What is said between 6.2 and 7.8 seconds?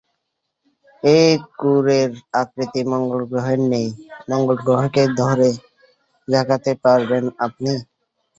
ঝাঁকাতে পারবেন আপনি?